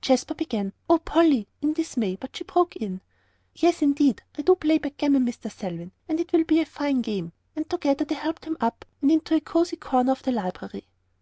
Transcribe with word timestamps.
Jasper 0.00 0.32
began, 0.32 0.72
"Oh, 0.88 0.96
Polly!" 0.98 1.46
in 1.60 1.74
dismay, 1.74 2.16
but 2.18 2.34
she 2.34 2.42
broke 2.44 2.74
in, 2.76 3.02
"Yes, 3.54 3.82
indeed, 3.82 4.22
I 4.34 4.40
do 4.40 4.54
play 4.54 4.78
backgammon, 4.78 5.26
Mr. 5.26 5.52
Selwyn, 5.52 5.92
and 6.08 6.18
it 6.18 6.32
will 6.32 6.44
be 6.44 6.64
fine 6.64 7.02
to 7.02 7.10
have 7.10 7.18
a 7.18 7.20
game." 7.20 7.32
And 7.54 7.68
together 7.68 8.06
they 8.06 8.14
helped 8.14 8.46
him 8.46 8.56
up 8.62 8.86
and 9.02 9.10
into 9.12 9.34
a 9.36 9.40
cosey 9.42 9.76
corner 9.76 10.12
of 10.12 10.22
the 10.22 10.32
library. 10.32 10.88